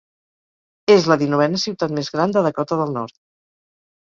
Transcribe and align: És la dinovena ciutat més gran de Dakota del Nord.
És 0.93 1.05
la 1.11 1.17
dinovena 1.23 1.59
ciutat 1.65 1.93
més 1.99 2.09
gran 2.17 2.35
de 2.39 2.45
Dakota 2.49 2.81
del 2.81 2.97
Nord. 2.97 3.15